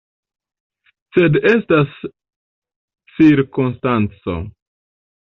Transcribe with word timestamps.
Sed 1.17 1.37
estas 1.51 1.95
cirkonstanco. 3.19 4.43